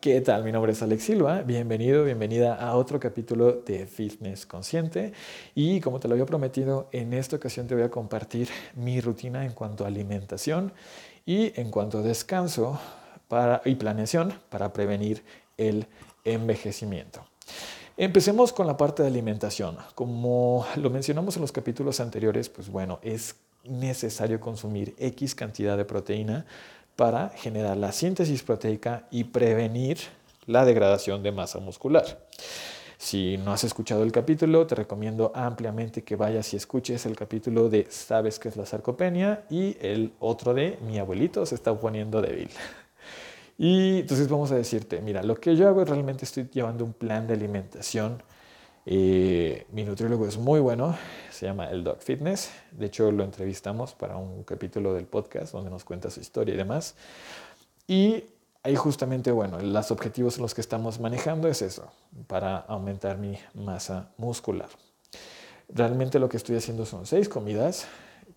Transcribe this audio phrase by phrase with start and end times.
[0.00, 0.44] ¿Qué tal?
[0.44, 1.42] Mi nombre es Alex Silva.
[1.42, 5.12] Bienvenido, bienvenida a otro capítulo de Fitness Consciente.
[5.54, 9.44] Y como te lo había prometido, en esta ocasión te voy a compartir mi rutina
[9.44, 10.72] en cuanto a alimentación
[11.26, 12.80] y en cuanto a descanso
[13.66, 15.22] y planeación para prevenir
[15.58, 15.86] el
[16.24, 17.22] envejecimiento.
[17.98, 19.76] Empecemos con la parte de alimentación.
[19.94, 25.84] Como lo mencionamos en los capítulos anteriores, pues bueno, es necesario consumir X cantidad de
[25.84, 26.46] proteína
[27.00, 29.96] para generar la síntesis proteica y prevenir
[30.44, 32.04] la degradación de masa muscular.
[32.98, 37.70] Si no has escuchado el capítulo, te recomiendo ampliamente que vayas y escuches el capítulo
[37.70, 39.44] de ¿Sabes qué es la sarcopenia?
[39.48, 42.50] y el otro de Mi abuelito se está poniendo débil.
[43.56, 46.92] Y entonces vamos a decirte, mira, lo que yo hago es realmente estoy llevando un
[46.92, 48.22] plan de alimentación
[48.86, 50.96] eh, mi nutriólogo es muy bueno,
[51.30, 52.50] se llama el Dog Fitness.
[52.72, 56.56] De hecho, lo entrevistamos para un capítulo del podcast donde nos cuenta su historia y
[56.56, 56.94] demás.
[57.86, 58.24] Y
[58.62, 61.90] ahí justamente, bueno, los objetivos en los que estamos manejando es eso,
[62.26, 64.68] para aumentar mi masa muscular.
[65.68, 67.86] Realmente lo que estoy haciendo son seis comidas,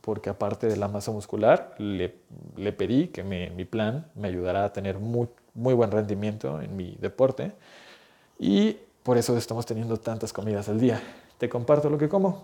[0.02, 2.16] porque aparte de la masa muscular, le,
[2.58, 6.98] le pedí que mi plan me ayudara a tener muy, muy buen rendimiento en mi
[7.00, 7.54] deporte.
[8.40, 11.02] Y por eso estamos teniendo tantas comidas al día.
[11.38, 12.44] Te comparto lo que como.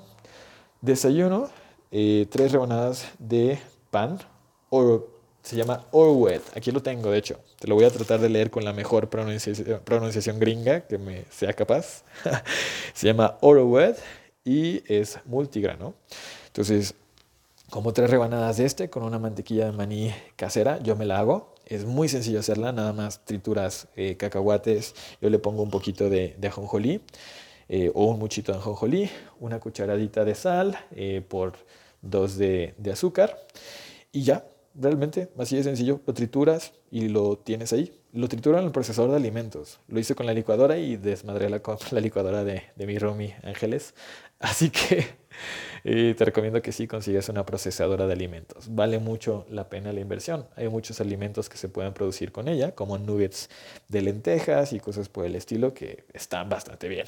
[0.82, 1.50] Desayuno,
[1.92, 4.20] eh, tres rebanadas de pan,
[4.70, 5.06] o
[5.42, 6.42] se llama Orwed.
[6.56, 7.40] Aquí lo tengo, de hecho.
[7.60, 11.54] Te lo voy a tratar de leer con la mejor pronunciación, gringa que me sea
[11.54, 12.04] capaz.
[12.94, 13.96] se llama Orwed
[14.44, 15.94] y es multigrano.
[16.48, 16.94] Entonces,
[17.70, 21.54] como tres rebanadas de este con una mantequilla de maní casera, yo me la hago.
[21.70, 26.36] Es muy sencillo hacerla, nada más trituras eh, cacahuates, yo le pongo un poquito de,
[26.44, 27.00] ajonjolí
[27.70, 29.08] eh, o un muchito de ajonjolí,
[29.40, 31.54] una cucharadita de sal eh, por
[32.02, 33.38] dos de, de, azúcar
[34.12, 34.46] y ya,
[34.80, 37.94] realmente, así de sencillo, lo trituras y lo tienes ahí.
[38.14, 39.80] Lo trituro en el procesador de alimentos.
[39.88, 43.94] Lo hice con la licuadora y desmadré la, la licuadora de, de mi Romy Ángeles.
[44.40, 45.20] Así que
[45.84, 48.74] y te recomiendo que sí consigas una procesadora de alimentos.
[48.74, 50.48] Vale mucho la pena la inversión.
[50.56, 53.50] Hay muchos alimentos que se pueden producir con ella, como nuggets
[53.88, 57.06] de lentejas y cosas por el estilo que están bastante bien.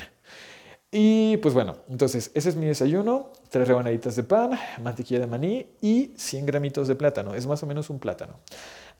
[0.91, 5.67] Y pues bueno, entonces ese es mi desayuno, tres rebanaditas de pan, mantequilla de maní
[5.81, 8.39] y 100 gramitos de plátano, es más o menos un plátano.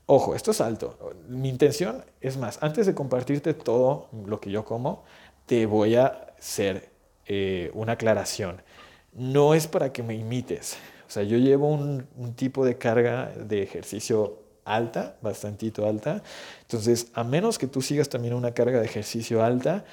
[0.05, 0.97] Ojo, esto es alto.
[1.27, 5.03] Mi intención es más, antes de compartirte todo lo que yo como,
[5.45, 6.89] te voy a hacer
[7.25, 8.61] eh, una aclaración
[9.13, 10.77] no es para que me imites.
[11.07, 16.23] O sea, yo llevo un, tipo de carga de ejercicio alta, bastantito alta.
[16.61, 19.83] Entonces, a menos que tú sigas también una carga de ejercicio alta,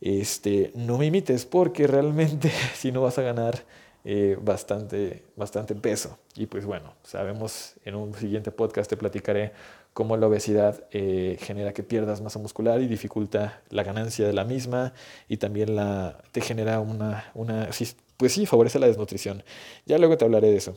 [0.00, 3.64] este, no me imites porque realmente si no vas a ganar
[4.04, 6.18] eh, bastante, bastante peso.
[6.36, 9.52] Y pues bueno, sabemos en un siguiente podcast te platicaré
[9.92, 14.44] cómo la obesidad eh, genera que pierdas masa muscular y dificulta la ganancia de la
[14.44, 14.92] misma
[15.26, 17.70] y también la, te genera una, una,
[18.16, 19.42] pues sí, favorece la desnutrición.
[19.86, 20.76] Ya luego te hablaré de eso.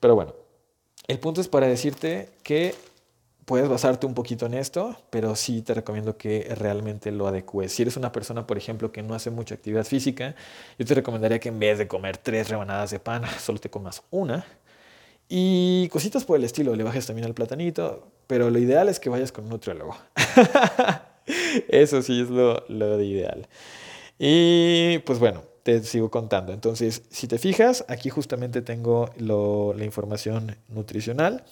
[0.00, 0.34] Pero bueno,
[1.06, 2.74] el punto es para decirte que
[3.50, 7.72] puedes basarte un poquito en esto, pero sí te recomiendo que realmente lo adecues.
[7.72, 10.36] Si eres una persona, por ejemplo, que no hace mucha actividad física,
[10.78, 14.04] yo te recomendaría que en vez de comer tres rebanadas de pan, solo te comas
[14.12, 14.46] una.
[15.28, 19.10] Y cositas por el estilo, le bajes también al platanito, pero lo ideal es que
[19.10, 19.96] vayas con un nutriólogo.
[21.68, 23.48] Eso sí es lo, lo ideal.
[24.16, 26.52] Y pues bueno, te sigo contando.
[26.52, 31.44] Entonces, si te fijas, aquí justamente tengo la información nutricional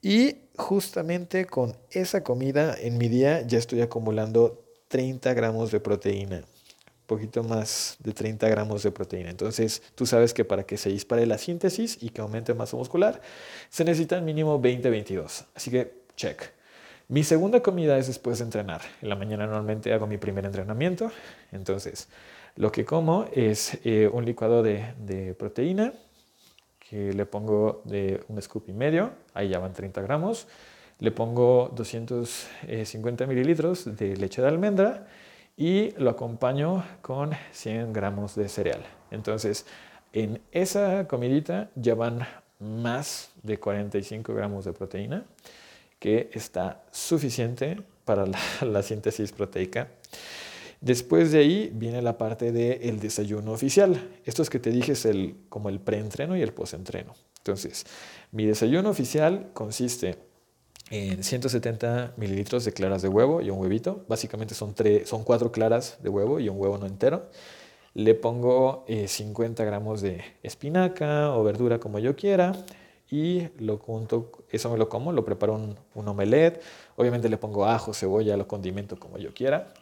[0.00, 6.44] y justamente con esa comida en mi día ya estoy acumulando 30 gramos de proteína.
[7.06, 9.30] Poquito más de 30 gramos de proteína.
[9.30, 13.20] Entonces, tú sabes que para que se dispare la síntesis y que aumente masa muscular,
[13.68, 15.44] se necesitan mínimo 20-22.
[15.54, 16.42] Así que, check.
[17.08, 18.80] Mi segunda comida es después de entrenar.
[19.02, 21.10] En la mañana normalmente hago mi primer entrenamiento.
[21.50, 22.08] Entonces,
[22.56, 25.92] lo que como es eh, un licuado de, proteína
[26.78, 30.46] que le pongo de un scoop y medio, ahí ya van 30 gramos.
[30.98, 35.06] Le pongo 250 mililitros de leche de almendra
[35.56, 38.82] y lo acompaño con 100 gramos de cereal.
[39.10, 39.64] Entonces,
[40.12, 42.26] en esa comidita ya van
[42.60, 45.24] más de 45 gramos de proteína,
[45.98, 49.88] que está suficiente para la, la síntesis proteica.
[50.82, 54.10] Después de ahí viene la parte del desayuno oficial.
[54.24, 57.14] Esto es que te dije es el, como el preentreno y el postentreno.
[57.38, 57.86] Entonces,
[58.32, 60.18] mi desayuno oficial consiste
[60.90, 64.04] en 170 mililitros de claras de huevo y un huevito.
[64.08, 64.74] Básicamente son,
[65.04, 67.30] son cuatro claras de huevo y un huevo no entero.
[67.94, 72.56] Le pongo 50 eh, gramos de espinaca o verdura como yo quiera
[73.08, 76.60] y lo junto, eso me lo como, lo preparo un, un omelette,
[76.96, 79.72] obviamente le pongo ajo, cebolla, lo condimento como yo quiera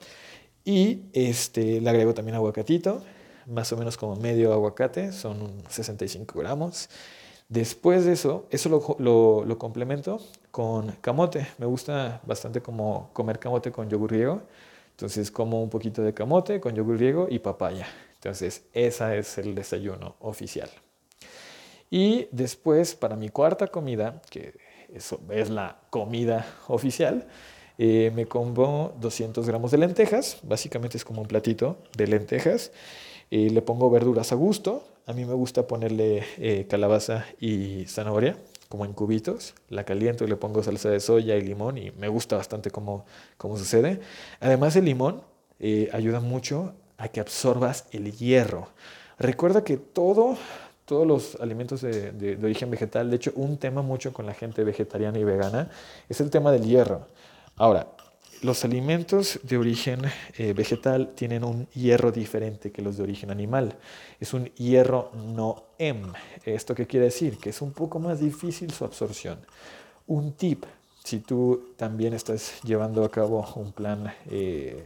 [0.64, 3.02] y este, le agrego también aguacatito,
[3.46, 6.88] más o menos como medio aguacate, son 65 gramos.
[7.48, 10.20] Después de eso, eso lo, lo, complemento
[10.52, 11.48] con camote.
[11.58, 14.42] Me gusta bastante como comer camote con yogur griego.
[14.92, 17.88] Entonces como un poquito de camote con yogur griego y papaya.
[18.14, 20.70] Entonces ese es el desayuno oficial.
[21.90, 24.54] Y después para mi cuarta comida, que
[24.94, 27.26] eso es la comida oficial,
[27.82, 30.36] eh, me como 200 gramos de lentejas.
[30.42, 32.72] Básicamente es como un platito de lentejas.
[33.30, 34.84] Le pongo verduras a gusto.
[35.06, 38.36] A mí me gusta ponerle eh, calabaza y zanahoria,
[38.68, 39.54] como en cubitos.
[39.70, 43.06] La caliento y le pongo salsa de soya y limón y me gusta bastante cómo,
[43.56, 44.00] sucede.
[44.40, 45.22] Además el limón
[45.58, 48.68] eh, ayuda mucho a que absorbas el hierro.
[49.18, 50.36] Recuerda que todo,
[50.84, 54.64] todos los alimentos de, de origen vegetal, de hecho un tema mucho con la gente
[54.64, 55.70] vegetariana y vegana,
[56.10, 57.06] es el tema del hierro.
[57.60, 57.88] Ahora,
[58.40, 60.00] los alimentos de origen
[60.38, 63.76] eh, vegetal tienen un hierro diferente que los de origen animal.
[64.18, 66.10] Es un hierro no M.
[66.46, 67.36] ¿Esto qué quiere decir?
[67.36, 69.40] Que es un poco más difícil su absorción.
[70.06, 70.64] Un tip,
[71.04, 74.82] si tú también estás llevando a cabo un plan eh,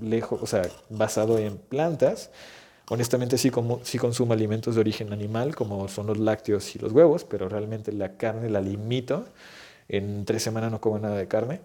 [0.00, 2.32] lejos, o sea, basado en plantas,
[2.88, 6.90] honestamente sí, como, sí consumo alimentos de origen animal, como son los lácteos y los
[6.90, 9.26] huevos, pero realmente la carne la limito.
[9.86, 11.60] En tres semanas no como nada de carne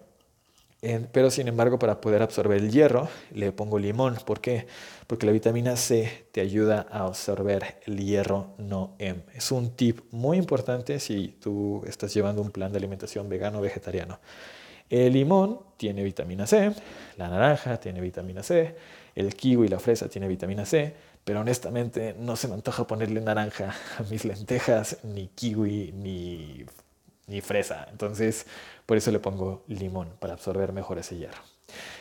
[1.12, 4.16] pero sin embargo, para poder absorber el hierro, le pongo limón.
[4.24, 4.66] ¿Por qué?
[5.06, 9.22] Porque la vitamina C te ayuda a absorber el hierro no M.
[9.34, 13.60] Es un tip muy importante si tú estás llevando un plan de alimentación vegano o
[13.60, 14.20] vegetariano.
[14.88, 16.72] El limón tiene vitamina C,
[17.16, 18.74] la naranja tiene vitamina C,
[19.14, 20.94] el kiwi y la fresa tiene vitamina C,
[21.24, 26.64] pero honestamente no se me antoja ponerle naranja a mis lentejas, ni kiwi, ni
[27.30, 27.86] ni fresa.
[27.90, 28.46] Entonces,
[28.84, 31.40] por eso le pongo limón, para absorber mejor ese hierro.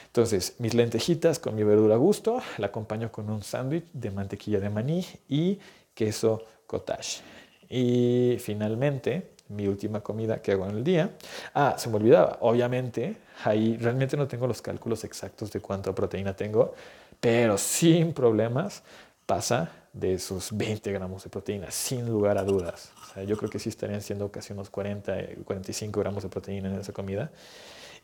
[0.08, 4.60] Entonces, mis lentejitas con mi verdura a gusto, la acompaño con un sándwich de mantequilla
[4.60, 5.60] de maní y
[5.94, 7.22] queso cottage.
[7.70, 11.12] Y finalmente, mi última comida que hago en el día.
[11.54, 16.36] Ah, se me olvidaba, obviamente, ahí realmente no tengo los cálculos exactos de cuánta proteína
[16.36, 16.74] tengo,
[17.20, 18.84] pero sin problemas
[19.26, 22.92] pasa de esos 20 gramos de proteína, sin lugar a dudas.
[23.28, 25.16] Yo creo que sí estarían siendo casi unos 40,
[25.46, 27.32] 45 gramos de proteína en esa comida.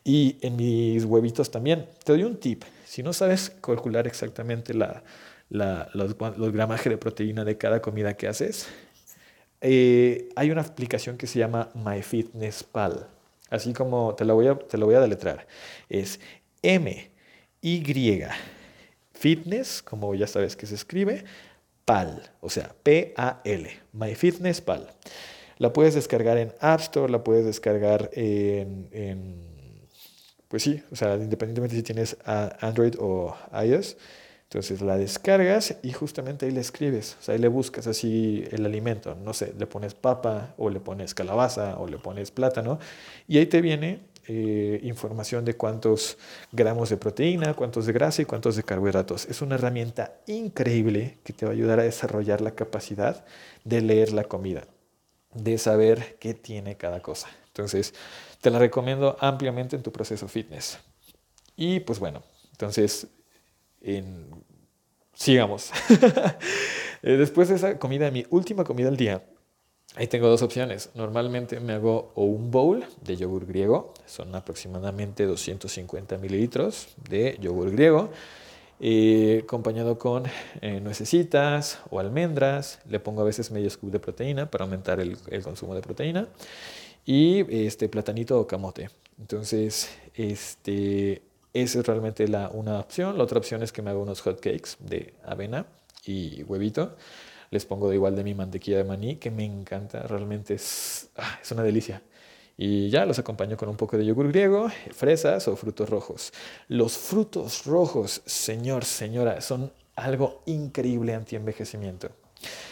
[0.04, 1.88] Y en mis huevitos también.
[2.04, 2.64] Te doy un tip.
[2.84, 5.02] Si no sabes calcular exactamente la,
[5.48, 8.68] la, los, los gramajes de proteína de cada comida que haces,
[9.60, 13.08] eh, hay una aplicación que se llama MyFitnessPal.
[13.50, 15.46] Así como te la voy a, te lo voy a deletrar.
[15.88, 16.20] Es
[16.62, 17.10] M,
[17.60, 17.82] Y,
[19.12, 21.24] Fitness, como ya sabes que se escribe,
[21.86, 24.90] PAL, o sea, P-A-L, MyFitnessPal.
[25.56, 29.40] La puedes descargar en App Store, la puedes descargar en, en,
[30.48, 32.18] pues sí, o sea, independientemente si tienes
[32.60, 33.34] Android o
[33.64, 33.96] iOS.
[34.44, 38.64] Entonces la descargas y justamente ahí le escribes, o sea, ahí le buscas así el
[38.64, 42.78] alimento, no sé, le pones papa o le pones calabaza o le pones plátano
[43.26, 46.18] y ahí te viene eh, información de cuántos
[46.52, 49.26] gramos de proteína, cuántos de grasa y cuántos de carbohidratos.
[49.26, 53.24] Es una herramienta increíble que te va a ayudar a desarrollar la capacidad
[53.64, 54.66] de leer la comida,
[55.32, 57.28] de saber qué tiene cada cosa.
[57.48, 57.94] Entonces,
[58.40, 60.78] te la recomiendo ampliamente en tu proceso fitness.
[61.56, 63.06] Y pues bueno, entonces,
[65.14, 65.70] sigamos.
[67.02, 69.22] Eh, después de esa comida, mi última comida del día,
[69.98, 70.90] Ahí tengo dos opciones.
[70.94, 77.70] Normalmente me hago o un bowl de yogur griego, son aproximadamente 250 mililitros de yogur
[77.70, 78.10] griego,
[78.78, 80.24] eh, acompañado con
[80.60, 82.78] eh, nuecesitas o almendras.
[82.86, 86.28] Le pongo a veces medio scoop de proteína para aumentar el, el consumo de proteína
[87.06, 88.90] y este platanito o camote.
[89.18, 91.22] Entonces, este,
[91.54, 93.16] esa es realmente la, una opción.
[93.16, 95.64] La otra opción es que me hago unos hot cakes de avena
[96.04, 96.96] y huevito
[97.50, 101.38] les pongo de igual de mi mantequilla de maní, que me encanta, realmente es, ah,
[101.42, 102.02] es una delicia.
[102.58, 106.32] Y ya los acompaño con un poco de yogur griego, fresas o frutos rojos.
[106.68, 112.10] Los frutos rojos, señor, señora, son algo increíble anti-envejecimiento.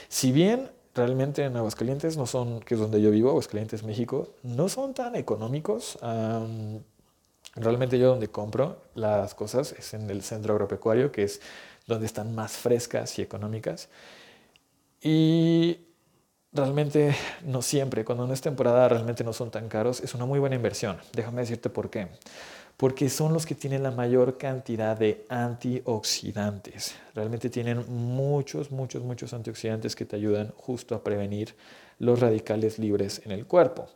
[0.08, 4.68] Si bien realmente en Aguascalientes no son, que es donde yo vivo, Aguascalientes, México, no
[4.68, 5.98] son tan económicos.
[7.56, 11.40] realmente yo donde compro las cosas es en el centro agropecuario, que es
[11.86, 13.88] donde están más frescas y económicas.
[15.04, 15.76] Y
[16.50, 20.38] realmente no siempre, cuando no es temporada realmente no son tan caros, es una muy
[20.38, 20.96] buena inversión.
[21.12, 22.08] Déjame decirte por qué.
[22.76, 26.96] porque son los que tienen la mayor cantidad de antioxidantes.
[27.14, 31.54] Realmente tienen muchos, muchos, muchos antioxidantes que te ayudan justo a prevenir
[32.00, 33.88] los radicales libres en el cuerpo.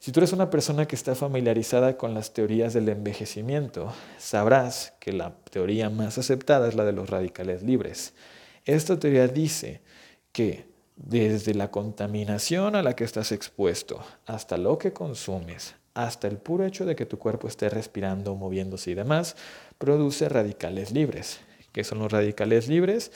[0.00, 5.12] Si tú eres una persona que está familiarizada con las teorías del envejecimiento, sabrás que
[5.12, 8.12] la teoría más aceptada es la de los radicales libres.
[8.66, 9.80] Esta teoría dice
[10.32, 16.36] que desde la contaminación a la que estás expuesto hasta lo que consumes, hasta el
[16.36, 19.36] puro hecho de que tu cuerpo esté respirando, moviéndose y demás,
[19.78, 21.40] produce radicales libres.
[21.72, 23.12] ¿Qué son los radicales libres?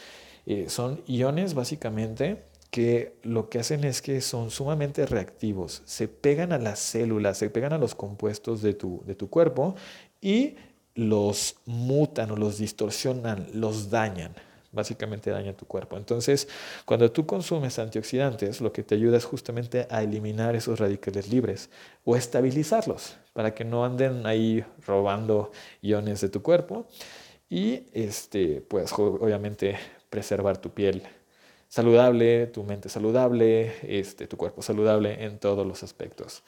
[0.47, 6.53] Eh, son iones básicamente que lo que hacen es que son sumamente reactivos, se pegan
[6.53, 9.77] a las células, se pegan a los compuestos de tu, de tu cuerpo
[10.21, 10.57] y
[10.95, 14.35] los mutan o los distorsionan, los dañan
[14.75, 15.97] básicamente daña tu cuerpo.
[15.97, 16.49] Entonces,
[16.85, 21.71] cuando tú consumes antioxidantes, lo que te ayuda es justamente a eliminar esos radicales libres
[22.05, 25.53] o estabilizarlos para que no anden ahí robando
[25.83, 26.87] iones de tu cuerpo
[27.49, 29.77] y este, pues obviamente
[30.11, 31.03] preservar tu piel
[31.69, 36.43] saludable, tu mente saludable, este, tu cuerpo saludable en todos los aspectos.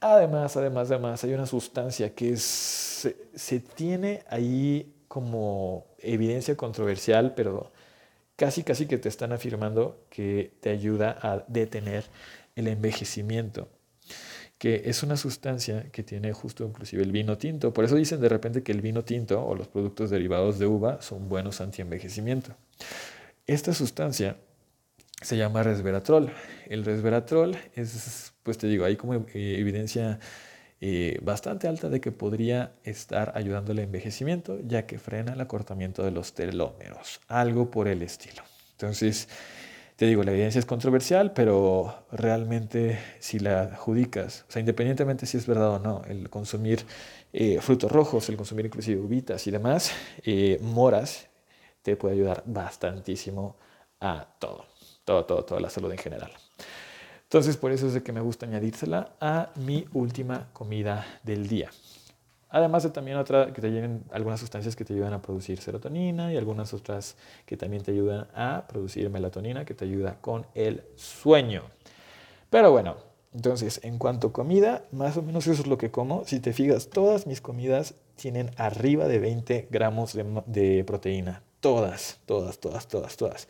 [0.00, 7.72] Además, además, además, hay una sustancia que se, se tiene ahí como evidencia controversial, pero
[8.36, 12.04] casi, casi que te están afirmando que te ayuda a detener
[12.56, 13.68] el envejecimiento
[14.58, 17.72] que es una sustancia que tiene justo inclusive el vino tinto.
[17.72, 21.00] Por eso dicen de repente que el vino tinto o los productos derivados de uva
[21.00, 22.56] son buenos anti-envejecimiento.
[23.46, 24.36] Esta sustancia
[25.22, 26.32] se llama resveratrol.
[26.66, 30.18] El resveratrol es, pues te digo, hay como eh, evidencia
[30.80, 36.04] eh, bastante alta de que podría estar ayudando al envejecimiento, ya que frena el acortamiento
[36.04, 38.42] de los telómeros, algo por el estilo.
[38.72, 39.28] Entonces,
[39.96, 45.36] te digo, la evidencia es controversial, pero realmente si la adjudicas, o sea, independientemente si
[45.36, 46.84] es verdad o no, el consumir
[47.32, 49.90] eh, frutos rojos, el consumir inclusive uvitas y demás,
[50.22, 51.26] eh, moras,
[51.82, 53.56] te puede ayudar bastantísimo
[53.98, 54.66] a todo,
[55.04, 56.30] todo, todo, toda la salud en general.
[57.28, 61.68] Entonces, por eso es de que me gusta añadírsela a mi última comida del día.
[62.48, 66.32] Además de también otra que te lleven algunas sustancias que te ayudan a producir serotonina
[66.32, 70.82] y algunas otras que también te ayudan a producir melatonina que te ayuda con el
[70.96, 71.64] sueño.
[72.48, 72.96] Pero bueno,
[73.34, 76.24] entonces en cuanto a comida, más o menos eso es lo que como.
[76.24, 81.42] Si te fijas, todas mis comidas tienen arriba de 20 gramos de, de proteína.
[81.60, 83.48] Todas, todas, todas, todas, todas.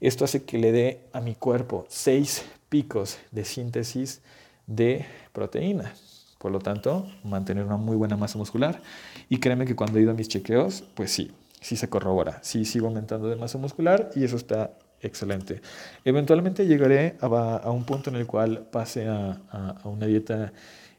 [0.00, 4.22] Esto hace que le dé a mi cuerpo 6 picos de síntesis
[4.66, 5.94] de proteína.
[6.38, 8.80] Por lo tanto, mantener una muy buena masa muscular.
[9.28, 12.38] Y créeme que cuando he ido a mis chequeos, pues sí, sí se corrobora.
[12.42, 15.60] Sí sigo aumentando de masa muscular y eso está excelente.
[16.04, 19.38] Eventualmente llegaré a, un punto en el cual pase a,
[19.84, 20.54] una dieta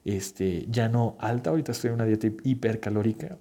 [0.06, 1.50] este, ya no alta.
[1.50, 3.38] Ahorita estoy en una dieta hipercalórica.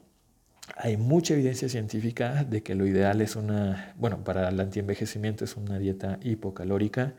[0.77, 5.57] Hay mucha evidencia científica de que lo ideal es una, bueno, para el antienvejecimiento es
[5.57, 7.15] una dieta hipocalórica.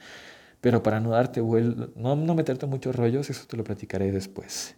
[0.62, 4.76] Pero para no darte no, no meterte muchos rollos, eso te lo platicaré después.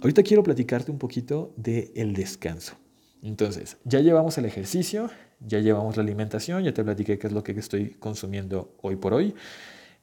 [0.00, 2.76] Ahorita quiero platicarte un poquito del el descanso.
[3.22, 5.10] Entonces, ya llevamos el ejercicio,
[5.40, 9.14] ya llevamos la alimentación, ya te platiqué qué es lo que estoy consumiendo hoy por
[9.14, 9.34] hoy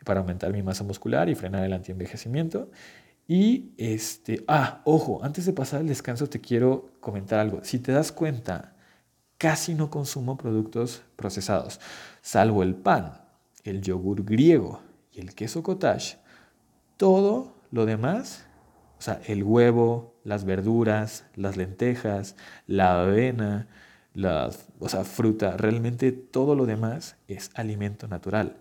[0.06, 2.70] para aumentar mi masa muscular y frenar el antienvejecimiento.
[3.28, 7.60] Y este, ah, ojo, antes de pasar al descanso te quiero comentar algo.
[7.64, 8.74] Si te das cuenta,
[9.38, 11.80] casi no consumo productos procesados,
[12.22, 13.22] salvo el pan,
[13.64, 14.82] el yogur griego,
[15.14, 16.18] el queso cottage,
[16.96, 18.46] todo lo demás,
[18.98, 23.68] o sea, el huevo, las verduras, las lentejas, la avena,
[24.14, 28.58] la o sea, fruta, realmente todo lo demás es alimento natural.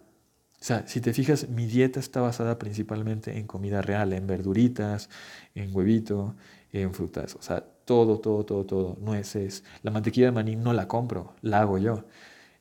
[0.67, 5.09] Sea, si te fijas, mi dieta está basada principalmente en comida real, en verduritas,
[5.55, 6.35] en huevito,
[6.73, 7.37] en frutas.
[7.37, 8.97] O sea, todo, todo, todo, todo.
[9.01, 9.63] Nueces.
[9.85, 12.05] La mantequilla de maní no la compro, la hago yo.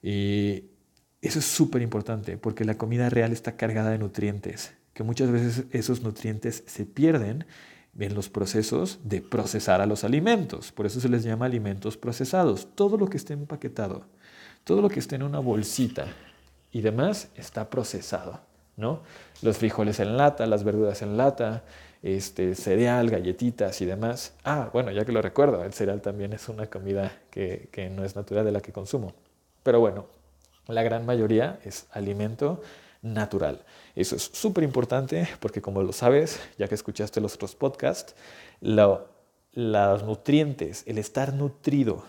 [0.04, 0.66] Y
[1.20, 5.66] eso es súper importante porque la comida real está cargada de nutrientes, que muchas veces
[5.72, 7.48] esos nutrientes se pierden
[7.98, 10.72] en los procesos de procesar a los alimentos.
[10.72, 12.68] Por eso se les llama alimentos procesados.
[12.76, 14.06] Todo lo que esté empaquetado,
[14.64, 16.06] todo lo que esté en una bolsita
[16.76, 18.42] y demás está procesado.
[18.76, 19.00] ¿no?
[19.42, 21.64] Los frijoles en lata, las verduras en lata,
[22.04, 24.34] este, cereal, galletitas y demás.
[24.44, 28.04] Ah, bueno, ya que lo recuerdo, el cereal también es una comida que, que no
[28.04, 29.14] es natural de la que consumo.
[29.64, 30.08] Pero bueno,
[30.68, 32.62] la gran mayoría es alimento
[33.02, 33.64] natural.
[33.96, 38.16] Eso es súper importante porque como lo sabes, ya que escuchaste los otros podcasts,
[38.60, 42.04] los nutrientes, el estar nutrido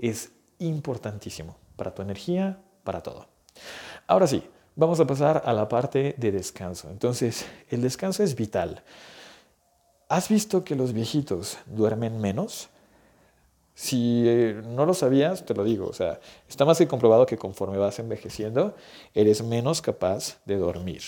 [0.00, 3.33] es importantísimo para tu energía, para todo.
[4.06, 4.42] Ahora sí,
[4.76, 6.90] vamos a pasar a la parte de descanso.
[6.90, 8.82] Entonces, el descanso es vital.
[10.08, 12.68] ¿Has visto que los viejitos duermen menos?
[13.74, 17.36] Si eh, no lo sabías, te lo digo, o sea, está más que comprobado que
[17.36, 18.76] conforme vas envejeciendo,
[19.14, 21.02] eres menos capaz de dormir.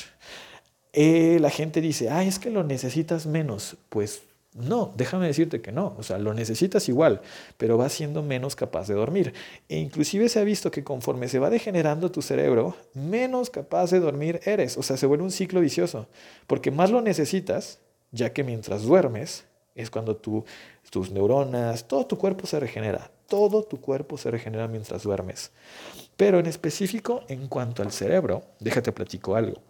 [0.92, 3.76] Eh, la gente dice, ah, es que lo necesitas menos.
[3.88, 4.22] Pues
[4.56, 7.20] no, déjame decirte que no, o sea, lo necesitas igual,
[7.56, 9.34] pero vas siendo menos capaz de dormir.
[9.68, 14.00] E inclusive se ha visto que conforme se va degenerando tu cerebro, menos capaz de
[14.00, 16.08] dormir eres, o sea, se vuelve un ciclo vicioso,
[16.46, 17.80] porque más lo necesitas,
[18.12, 19.44] ya que mientras duermes
[19.74, 25.02] es cuando tus neuronas, todo tu cuerpo se regenera, todo tu cuerpo se regenera mientras
[25.02, 25.52] duermes.
[26.16, 29.60] Pero en específico, en cuanto al cerebro, déjate platico algo.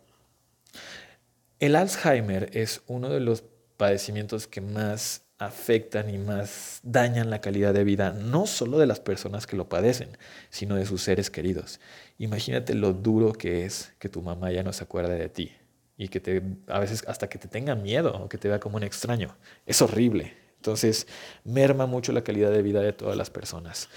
[1.58, 3.42] El Alzheimer es uno de los
[3.76, 9.00] padecimientos que más afectan y más dañan la calidad de vida, no solo de las
[9.00, 10.16] personas que lo padecen,
[10.48, 11.80] sino de sus seres queridos.
[12.18, 15.52] Imagínate lo duro que es que tu mamá ya no se acuerde de ti
[15.98, 18.76] y que te, a veces hasta que te tenga miedo o que te vea como
[18.76, 19.36] un extraño.
[19.66, 20.34] Es horrible.
[20.56, 21.06] Entonces,
[21.44, 23.88] merma mucho la calidad de vida de todas las personas.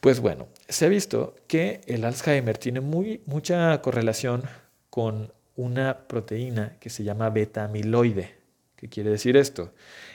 [0.00, 4.42] Pues bueno, se ha visto que el Alzheimer tiene muy, mucha correlación
[4.88, 8.41] con una proteína que se llama beta-amiloide.
[8.82, 9.70] ¿Qué quiere decir esto?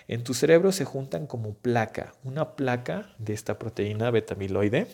[0.10, 4.88] En tu cerebro se juntan como placa, una placa de esta proteína beta-amiloide,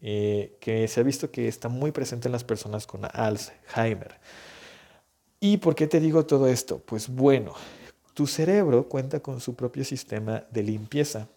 [0.00, 4.18] eh, que se ha visto que está muy presente en las personas con Alzheimer.
[5.38, 6.78] ¿Y por qué te digo todo esto?
[6.78, 7.52] Pues bueno,
[8.14, 11.28] tu cerebro cuenta con su propio sistema de limpieza.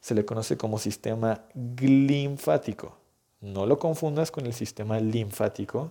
[0.00, 2.96] Se le conoce como sistema linfático.
[3.40, 5.90] No lo confundas con el sistema linfático,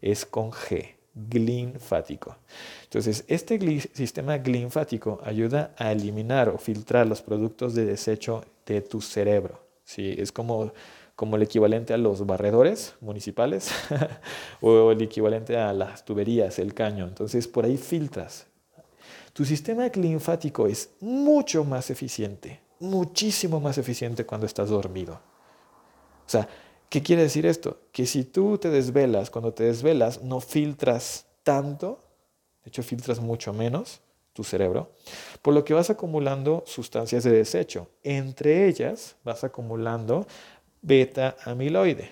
[0.00, 2.36] es con G linfático.
[2.84, 9.00] Entonces, este sistema linfático ayuda a eliminar o filtrar los productos de desecho de tu
[9.00, 9.60] cerebro.
[9.84, 10.14] ¿sí?
[10.18, 10.72] Es como,
[11.16, 13.70] como el equivalente a los barredores municipales
[14.60, 17.06] o el equivalente a las tuberías, el caño.
[17.06, 18.46] Entonces, por ahí filtras.
[19.32, 25.14] Tu sistema linfático es mucho más eficiente, muchísimo más eficiente cuando estás dormido.
[25.14, 26.48] O sea,
[26.88, 27.78] ¿Qué quiere decir esto?
[27.92, 32.00] Que si tú te desvelas, cuando te desvelas, no filtras tanto,
[32.64, 34.00] de hecho filtras mucho menos
[34.32, 34.90] tu cerebro,
[35.42, 37.88] por lo que vas acumulando sustancias de desecho.
[38.02, 40.26] Entre ellas vas acumulando
[40.82, 42.10] beta amiloide,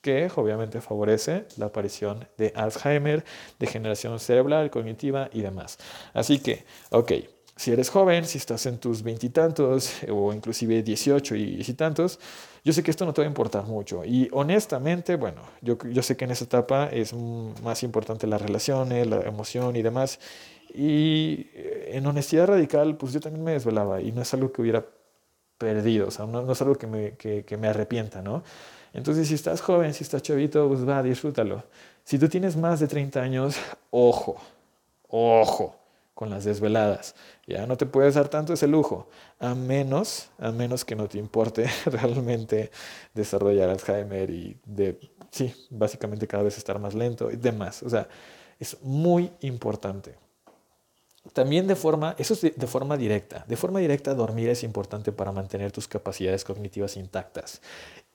[0.00, 3.24] que obviamente favorece la aparición de Alzheimer,
[3.58, 5.78] degeneración cerebral, cognitiva y demás.
[6.12, 7.12] Así que, ok,
[7.56, 12.18] si eres joven, si estás en tus veintitantos o inclusive dieciocho y, y tantos,
[12.64, 14.04] yo sé que esto no te va a importar mucho.
[14.04, 19.06] Y honestamente, bueno, yo, yo sé que en esa etapa es más importante las relaciones,
[19.06, 20.18] la emoción y demás.
[20.74, 24.62] Y eh, en honestidad radical, pues yo también me desvelaba y no es algo que
[24.62, 24.86] hubiera
[25.58, 28.42] perdido, o sea, no, no es algo que me, que, que me arrepienta, ¿no?
[28.94, 31.64] Entonces, si estás joven, si estás chavito, pues va, disfrútalo.
[32.04, 33.56] Si tú tienes más de 30 años,
[33.90, 34.36] ojo,
[35.08, 35.81] ojo
[36.14, 37.14] con las desveladas.
[37.46, 41.18] Ya no te puedes dar tanto ese lujo, a menos, a menos que no te
[41.18, 42.70] importe realmente
[43.14, 44.98] desarrollar Alzheimer y de,
[45.30, 47.82] sí, básicamente cada vez estar más lento y demás.
[47.82, 48.08] O sea,
[48.58, 50.14] es muy importante.
[51.32, 53.44] También de forma, eso es de, de, forma directa.
[53.46, 57.60] De forma directa, dormir es importante para mantener tus capacidades cognitivas intactas.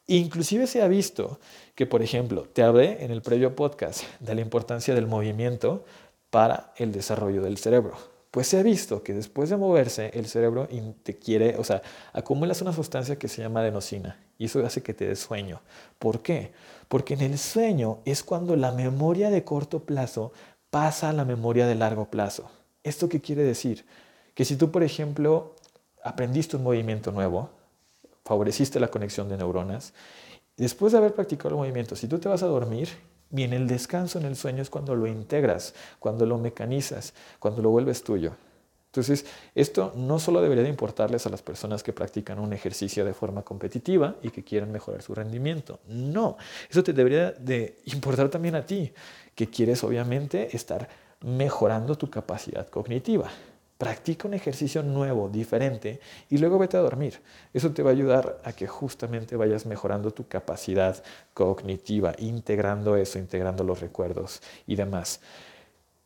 [0.07, 1.37] Inclusive se ha visto
[1.75, 5.83] que, por ejemplo, te hablé en el previo podcast de la importancia del movimiento
[6.29, 7.97] para el desarrollo del cerebro.
[8.31, 10.67] Pues se ha visto que después de moverse, el cerebro
[11.03, 11.81] te quiere, o sea,
[12.13, 15.61] acumulas una sustancia que se llama adenosina y eso hace que te des sueño.
[15.97, 16.51] ¿Por qué?
[16.87, 20.33] Porque en el sueño es cuando la memoria de corto plazo
[20.69, 22.49] pasa a la memoria de largo plazo.
[22.83, 23.85] ¿Esto qué quiere decir?
[24.35, 25.55] Que si tú, por ejemplo,
[26.03, 27.49] aprendiste un movimiento nuevo,
[28.23, 29.93] favoreciste la conexión de neuronas,
[30.57, 32.89] después de haber practicado el movimiento, si tú te vas a dormir,
[33.29, 37.69] Bien, el descanso en el sueño es cuando lo integras, cuando lo mecanizas, cuando lo
[37.69, 38.33] vuelves tuyo.
[38.87, 43.13] Entonces, esto no solo debería de importarles a las personas que practican un ejercicio de
[43.13, 45.79] forma competitiva y que quieren mejorar su rendimiento.
[45.87, 46.37] No,
[46.69, 48.91] eso te debería de importar también a ti,
[49.35, 50.87] que quieres obviamente estar
[51.21, 53.29] mejorando tu capacidad cognitiva.
[53.77, 57.19] Practica un ejercicio nuevo, diferente, y luego vete a dormir.
[57.53, 61.03] Eso te va a ayudar a que justamente vayas mejorando tu capacidad
[61.35, 65.19] cognitiva, integrando eso, integrando los recuerdos y demás.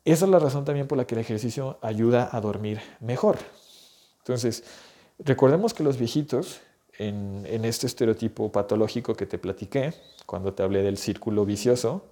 [0.03, 3.37] Esa es la razón también por la que el ejercicio ayuda a dormir mejor.
[4.17, 4.65] Entonces,
[5.19, 6.59] recordemos que los viejitos,
[6.97, 9.93] en, en este estereotipo patológico que te platiqué,
[10.25, 12.03] cuando te hablé del círculo vicioso,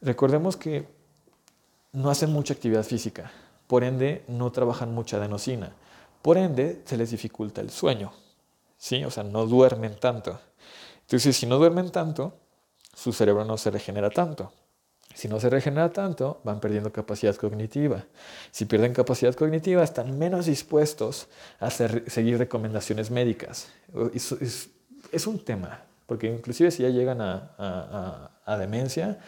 [0.00, 0.86] recordemos que
[1.92, 3.30] no hacen mucha actividad física
[3.66, 5.72] por ende no trabajan mucha adenosina,
[6.22, 8.12] por ende se les dificulta el sueño,
[8.78, 9.04] ¿sí?
[9.04, 10.40] O sea, no duermen tanto.
[11.02, 12.34] Entonces, si no duermen tanto,
[12.94, 14.52] su cerebro no se regenera tanto.
[15.14, 18.04] Si no se regenera tanto, van perdiendo capacidad cognitiva.
[18.50, 21.28] Si pierden capacidad cognitiva, están menos dispuestos
[21.60, 23.68] a seguir recomendaciones médicas.
[24.12, 29.20] Es, un tema, porque inclusive si ya llegan a, a demencia,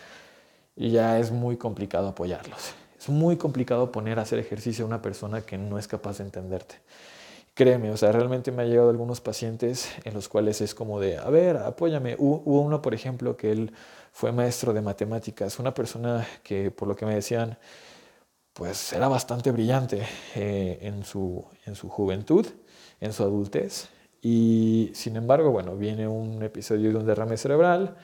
[0.75, 2.75] ya es muy complicado apoyarlos.
[3.07, 6.25] Es muy complicado poner a hacer ejercicio a una persona que no es capaz de
[6.25, 6.81] entenderte.
[7.55, 11.17] Créeme, o sea, realmente me ha llegado algunos pacientes en los cuales es como de,
[11.17, 12.17] a ver, apóyame.
[12.19, 13.73] Hubo uno, por ejemplo, que él
[14.11, 17.57] fue maestro de matemáticas, una persona que, por lo que me decían,
[18.53, 20.03] pues era bastante brillante
[20.35, 22.45] eh, en, su, en su juventud,
[23.01, 23.89] en su adultez,
[24.21, 27.95] y sin embargo, bueno, viene un episodio de un derrame cerebral,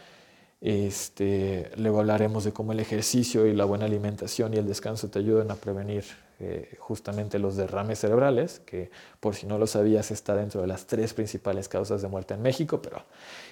[0.62, 5.18] este, luego hablaremos de cómo el ejercicio y la buena alimentación y el descanso te
[5.18, 6.04] ayudan a prevenir
[6.38, 10.86] eh, justamente los derrames cerebrales, que por si no lo sabías está dentro de las
[10.86, 13.02] tres principales causas de muerte en México, pero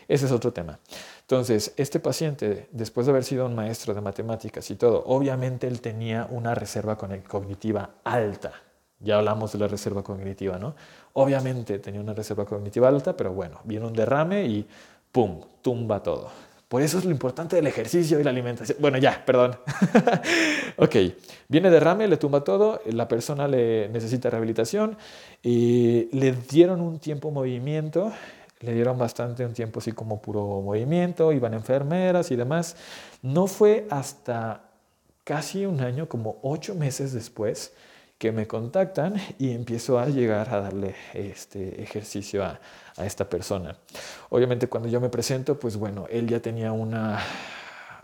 [0.06, 0.78] ese es otro tema.
[1.22, 5.80] Entonces, este paciente, después de haber sido un maestro de matemáticas y todo, obviamente él
[5.80, 8.52] tenía una reserva cognitiva alta.
[9.00, 10.76] Ya hablamos de la reserva cognitiva, ¿no?
[11.14, 14.68] Obviamente tenía una reserva cognitiva alta, pero bueno, viene un derrame y
[15.10, 15.40] ¡pum!
[15.62, 16.49] tumba todo.
[16.70, 18.78] Por eso es lo importante del ejercicio y la alimentación.
[18.80, 19.58] Bueno, ya, perdón.
[20.76, 20.96] ok,
[21.48, 24.96] viene derrame, le tumba todo, la persona le necesita rehabilitación
[25.42, 28.12] y le dieron un tiempo movimiento,
[28.60, 32.76] le dieron bastante un tiempo así como puro movimiento, iban enfermeras y demás.
[33.20, 34.60] No fue hasta
[35.24, 37.72] casi un año, como ocho meses después,
[38.16, 42.60] que me contactan y empiezo a llegar a darle este ejercicio a,
[43.00, 43.76] a esta persona.
[44.28, 47.20] Obviamente cuando yo me presento, pues bueno, él ya tenía una,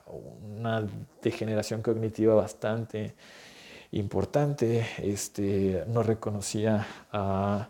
[0.07, 0.87] una
[1.23, 3.15] degeneración cognitiva bastante
[3.93, 7.69] importante, este, no reconocía a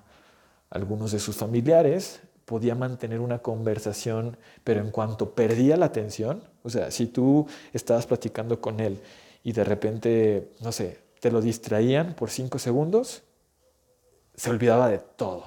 [0.71, 6.71] algunos de sus familiares, podía mantener una conversación, pero en cuanto perdía la atención, o
[6.71, 9.01] sea, si tú estabas platicando con él
[9.43, 13.23] y de repente, no sé, te lo distraían por cinco segundos,
[14.35, 15.45] se olvidaba de todo.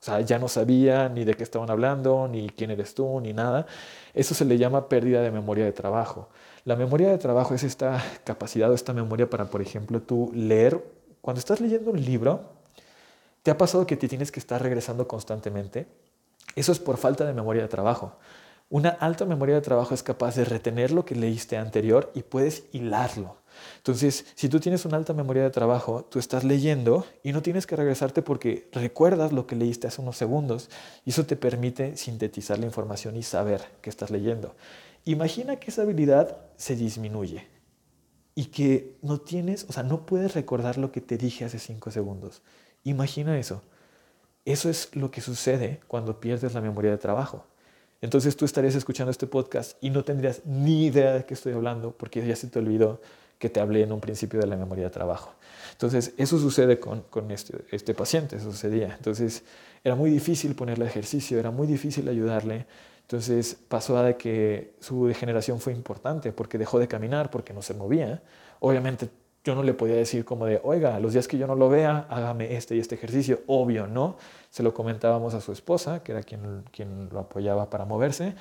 [0.00, 3.32] O sea, ya no sabía ni de qué estaban hablando, ni quién eres tú, ni
[3.32, 3.66] nada.
[4.14, 6.28] Eso se le llama pérdida de memoria de trabajo.
[6.64, 10.84] La memoria de trabajo es esta capacidad o esta memoria para, por ejemplo, tú leer.
[11.20, 12.42] Cuando estás leyendo un libro,
[13.42, 15.88] ¿te ha pasado que te tienes que estar regresando constantemente?
[16.54, 18.18] Eso es por falta de memoria de trabajo.
[18.70, 22.64] Una alta memoria de trabajo es capaz de retener lo que leíste anterior y puedes
[22.72, 23.37] hilarlo.
[23.78, 27.66] Entonces, si tú tienes una alta memoria de trabajo, tú estás leyendo y no tienes
[27.66, 30.70] que regresarte porque recuerdas lo que leíste hace unos segundos
[31.04, 34.54] y eso te permite sintetizar la información y saber qué estás leyendo.
[35.04, 37.46] Imagina que esa habilidad se disminuye
[38.34, 41.90] y que no tienes, o sea, no puedes recordar lo que te dije hace cinco
[41.90, 42.42] segundos.
[42.84, 43.62] Imagina eso.
[44.44, 47.44] Eso es lo que sucede cuando pierdes la memoria de trabajo.
[48.00, 51.90] Entonces tú estarías escuchando este podcast y no tendrías ni idea de qué estoy hablando
[51.90, 53.00] porque ya se te olvidó
[53.38, 55.34] que te hablé en un principio de la memoria de trabajo.
[55.72, 58.94] Entonces, eso sucede con, este, este, paciente, eso sucedía.
[58.96, 59.44] Entonces,
[59.84, 62.66] era muy difícil ponerle ejercicio, era muy difícil ayudarle.
[63.02, 67.62] Entonces, pasó a de que su degeneración fue importante porque dejó de caminar, porque no
[67.62, 68.22] se movía.
[68.60, 69.08] Obviamente,
[69.48, 72.04] yo no le podía decir como de, oiga, los días que yo no lo vea,
[72.10, 73.40] hágame este y este ejercicio.
[73.46, 74.18] Obvio, ¿no?
[74.50, 78.34] Se lo comentábamos a su esposa, que era quien, quien lo apoyaba para moverse.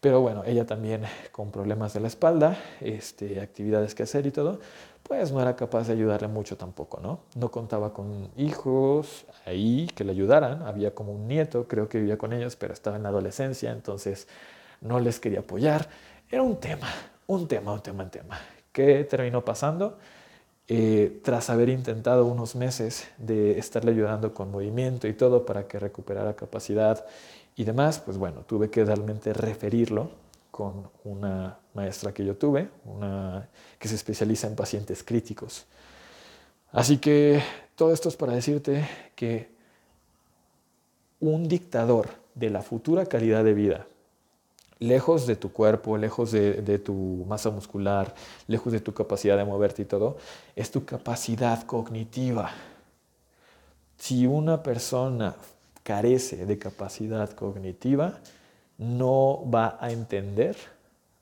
[0.00, 4.60] Pero bueno, ella también con problemas de la espalda, este, actividades que hacer y todo,
[5.02, 7.18] pues no era capaz de ayudarle mucho tampoco, ¿no?
[7.34, 12.18] No contaba con hijos ahí que le ayudaran, había como un nieto, creo que vivía
[12.18, 14.28] con ellos, pero estaba en la adolescencia, entonces
[14.80, 15.88] no les quería apoyar.
[16.30, 16.86] Era un tema,
[17.26, 18.38] un tema, un tema, un tema.
[18.70, 19.98] ¿Qué terminó pasando?
[20.68, 25.78] Eh, tras haber intentado unos meses de estarle ayudando con movimiento y todo para que
[25.78, 27.04] recuperara capacidad
[27.56, 30.10] y demás, pues bueno, tuve que realmente referirlo
[30.50, 33.48] con una maestra que yo tuve, una
[33.78, 35.66] que se especializa en pacientes críticos.
[36.70, 37.42] Así que
[37.74, 39.50] todo esto es para decirte que
[41.20, 43.86] un dictador de la futura calidad de vida,
[44.82, 48.14] lejos de tu cuerpo, lejos de, tu masa muscular,
[48.48, 50.16] lejos de tu capacidad de moverte y todo,
[50.56, 52.50] es tu capacidad cognitiva.
[53.96, 55.36] Si una persona
[55.84, 58.18] carece de capacidad cognitiva,
[58.78, 60.56] no va a entender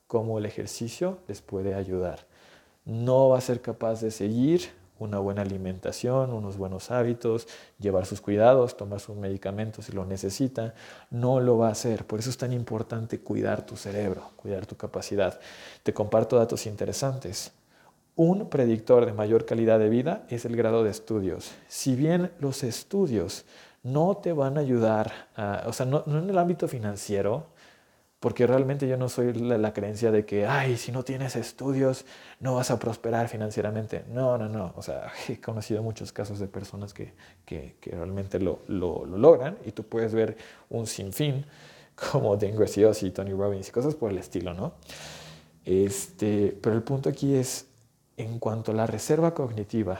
[0.06, 2.26] cómo el ejercicio les puede ayudar.
[2.86, 7.48] No va a ser capaz de seguir una buena alimentación, unos buenos hábitos,
[7.80, 10.74] llevar sus cuidados, tomar sus medicamentos si lo necesita.
[11.10, 12.06] No lo va a hacer.
[12.06, 15.40] Por eso es tan importante cuidar tu cerebro, cuidar tu capacidad.
[15.82, 17.52] Te comparto datos interesantes.
[18.14, 21.52] Un predictor de mayor calidad de vida es el grado de estudios.
[21.68, 23.46] Si bien los estudios
[23.82, 25.10] no te van a ayudar,
[25.64, 27.46] o sea, no, en el ámbito financiero,
[28.20, 32.04] porque realmente yo no soy la, creencia de que, ay, si no tienes estudios,
[32.38, 34.04] no vas a prosperar financieramente.
[34.12, 34.74] No, no, no.
[34.76, 37.14] O sea, he conocido muchos casos de personas que,
[37.46, 40.36] que, realmente lo, lo, logran y tú puedes ver
[40.68, 41.46] un sinfín
[42.12, 42.56] como Dane
[43.00, 44.74] y Tony Robbins y cosas por el estilo, ¿no?
[45.64, 47.68] Este, pero el punto aquí es,
[48.18, 49.98] en cuanto a la reserva cognitiva,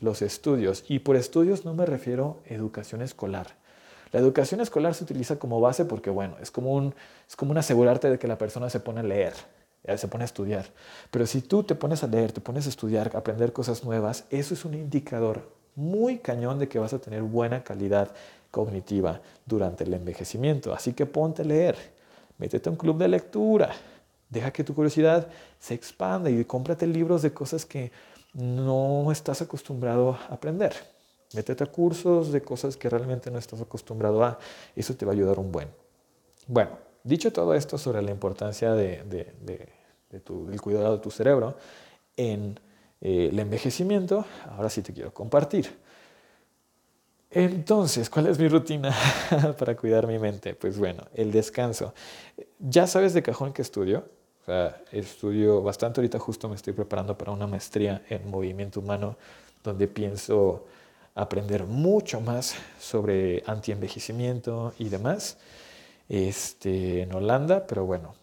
[0.00, 3.61] los estudios, y por estudios no me refiero a educación escolar,
[4.12, 6.94] la educación escolar se utiliza como base porque, bueno, es como un,
[7.28, 9.32] es como un asegurarte de que la persona se pone a leer,
[9.96, 10.66] se pone a estudiar.
[11.10, 14.24] Pero si tú te pones a leer, te pones a estudiar, a aprender cosas nuevas,
[14.30, 18.10] eso es un indicador muy cañón de que vas a tener buena calidad
[18.50, 20.74] cognitiva durante el envejecimiento.
[20.74, 21.76] Así que ponte a leer,
[22.38, 23.70] métete a un club de lectura,
[24.28, 25.26] deja que tu curiosidad
[25.58, 27.90] se expanda y cómprate libros de cosas que
[28.34, 30.91] no estás acostumbrado a aprender.
[31.34, 34.38] Métete a cursos de cosas que realmente no estás acostumbrado a.
[34.76, 35.68] Eso te va a ayudar un buen.
[36.46, 39.02] Bueno, dicho todo esto sobre la importancia de,
[40.10, 41.56] del cuidado de tu cerebro
[42.16, 42.58] en
[43.00, 45.70] eh, el envejecimiento, ahora sí te quiero compartir.
[47.30, 48.94] Entonces, ¿cuál es mi rutina
[49.58, 50.54] para cuidar mi mente?
[50.54, 51.94] Pues bueno, el descanso.
[52.58, 54.04] Ya sabes de cajón que estudio.
[54.42, 59.16] O sea, estudio bastante ahorita, justo me estoy preparando para una maestría en movimiento humano,
[59.62, 60.66] donde pienso
[61.14, 65.38] aprender mucho más sobre antienvejecimiento y demás
[66.08, 68.14] este, en Holanda, pero bueno,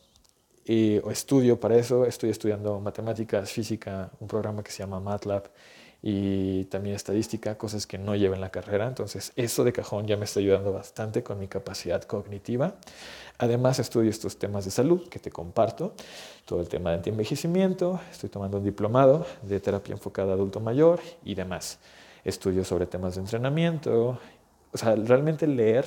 [0.66, 5.44] estudio para eso, estoy estudiando matemáticas, física, un programa que se llama MATLAB
[6.02, 10.16] y también estadística, cosas que no llevo en la carrera, entonces eso de cajón ya
[10.16, 12.76] me está ayudando bastante con mi capacidad cognitiva.
[13.38, 15.94] Además estudio estos temas de salud que te comparto,
[16.46, 21.00] todo el tema de antienvejecimiento, estoy tomando un diplomado de terapia enfocada a adulto mayor
[21.26, 21.80] y demás
[22.24, 24.20] estudio sobre temas de entrenamiento,
[24.72, 25.86] o sea, realmente leer,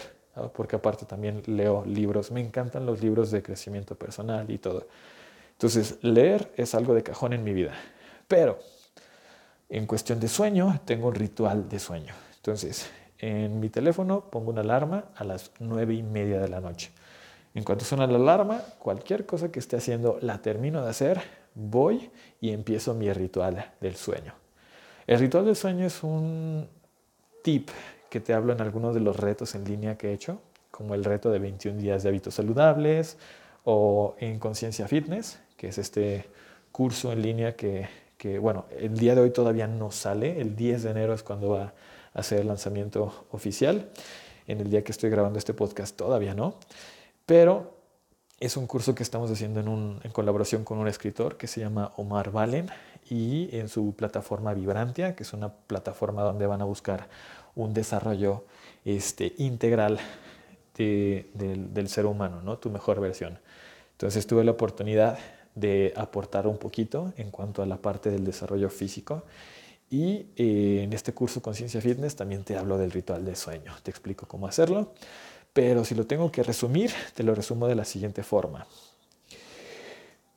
[0.54, 4.86] porque aparte también leo libros, me encantan los libros de crecimiento personal y todo.
[5.52, 7.72] Entonces, leer es algo de cajón en mi vida,
[8.26, 8.58] pero
[9.68, 12.14] en cuestión de sueño, tengo un ritual de sueño.
[12.36, 16.90] Entonces, en mi teléfono pongo una alarma a las nueve y media de la noche.
[17.54, 21.22] En cuanto suena la alarma, cualquier cosa que esté haciendo la termino de hacer,
[21.54, 24.41] voy y empiezo mi ritual del sueño.
[25.06, 26.68] El ritual del sueño es un
[27.42, 27.70] tip
[28.08, 31.04] que te hablo en algunos de los retos en línea que he hecho, como el
[31.04, 33.16] reto de 21 días de hábitos saludables
[33.64, 36.26] o en Conciencia Fitness, que es este
[36.70, 37.88] curso en línea que,
[38.38, 41.74] bueno, el día de hoy todavía no sale, el 10 de enero es cuando va
[42.14, 43.90] a ser el lanzamiento oficial,
[44.46, 46.56] en el día que estoy grabando este podcast todavía no,
[47.26, 47.74] pero
[48.40, 51.92] es un curso que estamos haciendo en, en colaboración con un escritor que se llama
[51.96, 52.70] Omar Valen
[53.08, 57.08] y en su plataforma Vibrantia, que es una plataforma donde van a buscar
[57.54, 58.44] un desarrollo
[58.84, 59.98] este, integral
[60.76, 62.58] del, ser humano, ¿no?
[62.58, 63.38] tu mejor versión.
[63.92, 65.18] Entonces tuve la oportunidad
[65.54, 69.22] de aportar un poquito en cuanto a la parte del desarrollo físico
[69.90, 73.90] y eh, en este curso Conciencia Fitness también te hablo del ritual de sueño, te
[73.90, 74.94] explico cómo hacerlo,
[75.52, 78.66] pero si lo tengo que resumir, te lo resumo de la siguiente forma.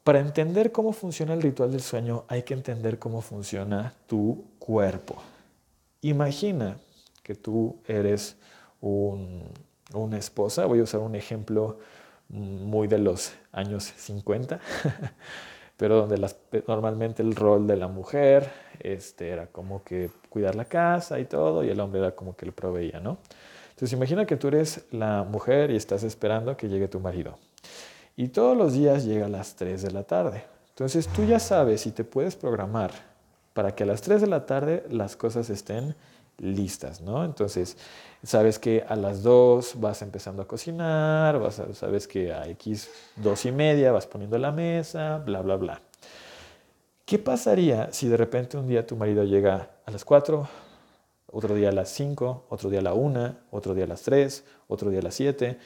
[0.05, 5.15] Para entender cómo funciona el ritual del sueño hay que entender cómo funciona tu cuerpo.
[6.01, 6.77] Imagina
[7.23, 8.37] que tú eres
[8.81, 11.79] una esposa, voy a usar un ejemplo
[12.29, 14.59] muy de los años 50,
[15.75, 16.23] pero donde
[16.67, 21.63] normalmente el rol de la mujer este, era como que cuidar la casa y todo,
[21.63, 23.17] y el hombre era como que lo proveía, ¿no?
[23.69, 27.39] Entonces imagina que tú eres la mujer y estás esperando que llegue tu marido
[28.17, 30.43] y todos los días llega a las 3 de la tarde.
[30.69, 32.91] Entonces tú ya sabes y te puedes programar
[33.53, 35.95] para que a las 3 de la tarde las cosas estén
[36.37, 37.23] listas, ¿no?
[37.23, 37.77] Entonces,
[38.23, 43.45] sabes que a las 2 vas empezando a cocinar, vas sabes que a X 2
[43.45, 45.81] y media vas poniendo la mesa, bla, bla, bla.
[47.05, 50.47] ¿Qué pasaría si de repente un día tu marido llega a las 4,
[51.31, 54.43] otro día a las 5, otro día a la 1, otro día a las 3,
[54.67, 55.57] otro día a las 7?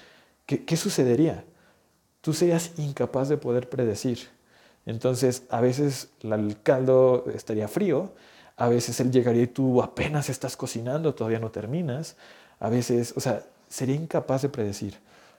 [0.46, 1.46] ¿Qué, qué sucedería?
[2.22, 4.30] Tú serías incapaz de poder predecir.
[4.86, 8.12] Entonces, a veces el caldo estaría frío,
[8.56, 12.18] a veces él llegaría y tú apenas estás cocinando, todavía no terminas,
[12.60, 14.96] a veces, o sea, sería incapaz de predecir.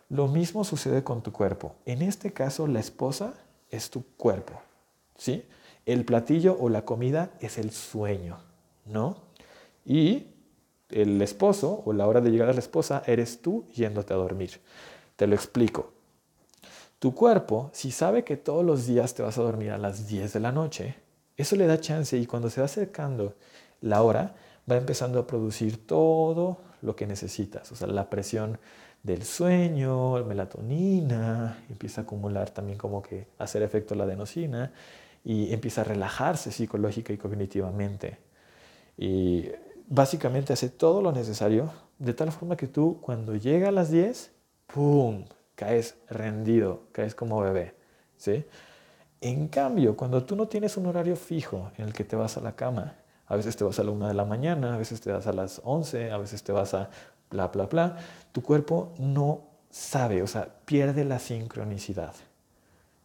[0.09, 1.75] Lo mismo sucede con tu cuerpo.
[1.85, 3.35] En este caso, la esposa
[3.71, 4.61] es tu cuerpo,
[5.17, 5.45] ¿sí?
[5.87, 8.39] El platillo o la comida es el sueño,
[8.87, 9.17] ¿no?
[9.85, 10.27] Y
[10.89, 14.61] el esposo o la hora de llegar a la esposa eres tú yéndote a dormir.
[15.17, 15.93] Te lo explico.
[17.01, 20.35] Tu cuerpo, si sabe que todos los días te vas a dormir a las 10
[20.35, 20.97] de la noche,
[21.39, 23.37] eso le da chance y cuando se va acercando
[23.81, 24.35] la hora,
[24.71, 27.73] va empezando a producir todo lo que necesitas.
[27.73, 28.59] O sea, la presión
[29.03, 34.71] del sueño, melatonina, empieza a acumular también como que hacer efecto la adenosina
[35.25, 38.19] y empieza a relajarse psicológica y cognitivamente.
[38.99, 39.47] Y
[39.89, 44.33] básicamente hace todo lo necesario de tal forma que tú cuando llega a las 10,
[44.67, 45.25] ¡pum!
[45.61, 47.75] Caes rendido, caes como bebé,
[48.17, 48.47] ¿sí?
[49.21, 52.41] En cambio, cuando tú no tienes un horario fijo en el que te vas a
[52.41, 52.97] la cama,
[53.27, 55.35] a veces te vas a la una de la mañana, a veces te vas a
[55.35, 56.89] las 11, a veces te vas a
[57.31, 57.99] bla, bla, bla,
[58.33, 62.15] tu cuerpo no sabe, o sea, pierde la sincronicidad.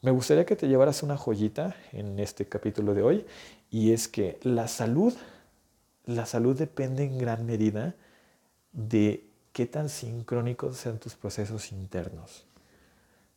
[0.02, 3.26] Me gustaría que te llevaras una joyita en este capítulo de hoy
[3.70, 5.14] y es que la salud,
[6.06, 7.96] la salud depende en gran medida
[8.72, 12.46] de qué tan sincrónicos sean tus procesos internos.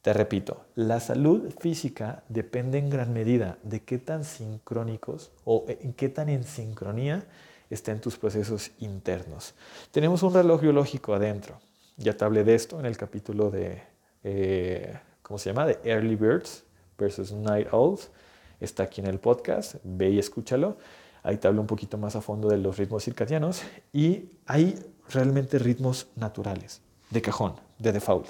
[0.02, 5.92] Te repito, la salud física depende en gran medida de qué tan sincrónicos o en
[5.92, 7.24] qué tan en sincronía
[7.70, 9.54] estén tus procesos internos.
[9.92, 11.60] Tenemos un reloj biológico adentro.
[11.96, 13.80] Ya te hablé de esto en el capítulo de,
[14.24, 15.66] eh, ¿cómo se llama?
[15.66, 16.64] De Early Birds
[16.98, 18.10] versus Night Owls.
[18.58, 20.78] Está aquí en el podcast, ve y escúchalo.
[21.22, 25.58] Ahí te hablo un poquito más a fondo de los ritmos circadianos y hay realmente
[25.58, 28.28] ritmos naturales, de cajón, de default.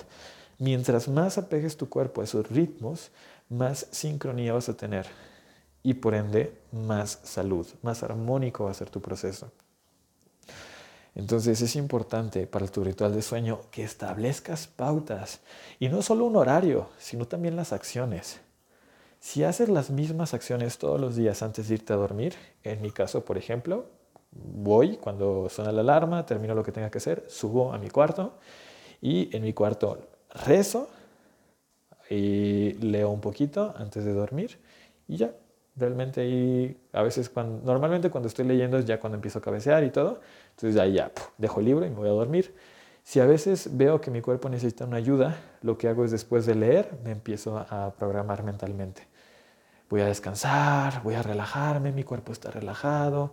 [0.59, 3.11] Mientras más apegues tu cuerpo a esos ritmos,
[3.49, 5.07] más sincronía vas a tener
[5.83, 9.51] y por ende más salud, más armónico va a ser tu proceso.
[11.14, 15.41] Entonces es importante para tu ritual de sueño que establezcas pautas
[15.81, 18.41] y no solo un horario, sino también las acciones.
[19.21, 22.93] Si haces las mismas acciones todos los días antes de irte a dormir, en mi
[22.93, 23.87] caso, por ejemplo,
[24.31, 28.35] voy cuando suena la alarma, termino lo que tenga que hacer, subo a mi cuarto
[29.01, 29.99] y en mi cuarto
[30.45, 30.88] rezo
[32.11, 34.59] y leo un poquito antes de dormir
[35.07, 35.33] y ya.
[35.77, 39.85] Realmente ahí, a veces, cuando, normalmente cuando estoy leyendo es ya cuando empiezo a cabecear
[39.85, 40.21] y todo.
[40.51, 42.53] Entonces ahí ya dejo el libro y me voy a dormir.
[43.05, 46.47] Si a veces veo que mi cuerpo necesita una ayuda, lo que hago es después
[46.47, 49.07] de leer, me empiezo a programar mentalmente.
[49.90, 53.33] Voy a descansar, voy a relajarme, mi cuerpo está relajado,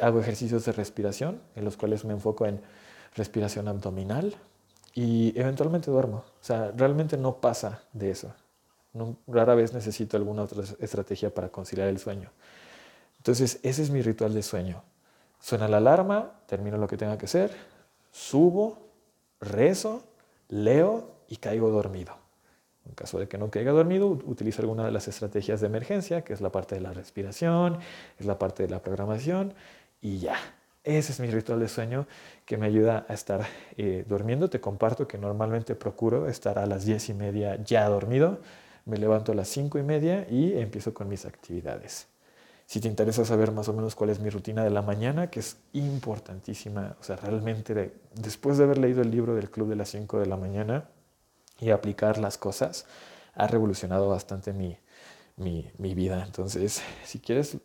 [0.00, 2.62] hago ejercicios de respiración en los cuales me enfoco en
[3.14, 4.36] respiración abdominal,
[4.94, 6.24] y eventualmente duermo.
[6.40, 8.32] O sea, realmente no pasa de eso.
[9.26, 12.30] rara vez necesito alguna otra estrategia para conciliar el sueño.
[13.18, 14.82] Entonces, ese es mi ritual de sueño.
[15.38, 17.54] Suena la alarma, termino lo que tenga que hacer,
[18.10, 18.78] subo,
[19.40, 20.02] rezo,
[20.48, 22.14] leo y caigo dormido.
[22.90, 26.32] En caso de que no caiga dormido, utilizo alguna de las estrategias de emergencia, que
[26.32, 27.78] es la parte de la respiración,
[28.18, 29.54] es la parte de la programación
[30.00, 30.34] y ya.
[30.82, 32.08] Ese es mi ritual de sueño
[32.44, 34.50] que me ayuda a estar eh, durmiendo.
[34.50, 38.40] Te comparto que normalmente procuro estar a las diez y media ya dormido.
[38.86, 42.08] Me levanto a las cinco y media y empiezo con mis actividades.
[42.66, 45.38] Si te interesa saber más o menos cuál es mi rutina de la mañana, que
[45.38, 49.90] es importantísima, o sea, realmente después de haber leído el libro del Club de las
[49.90, 50.88] 5 de la mañana
[51.60, 52.86] y aplicar las cosas,
[53.34, 54.78] ha revolucionado bastante mi,
[55.36, 56.22] mi, vida.
[56.24, 57.58] Entonces, si quieres,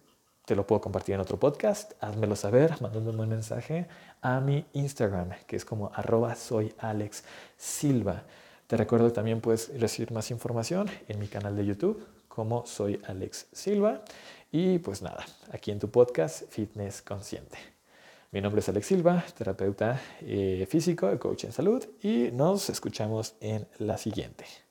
[0.45, 3.87] te lo puedo compartir en otro podcast, házmelo saber mandándome un mensaje
[4.21, 7.23] a mi Instagram, que es como arroba soy Alex
[7.57, 8.23] Silva.
[8.67, 13.01] Te recuerdo que también puedes recibir más información en mi canal de YouTube, como soy
[13.05, 14.01] Alex Silva.
[14.51, 17.74] Y pues nada, aquí en tu podcast Fitness Consciente.
[18.35, 23.65] Mi nombre es Alex Silva, terapeuta eh, físico, coach en salud, y nos escuchamos en
[23.77, 24.64] la siguiente.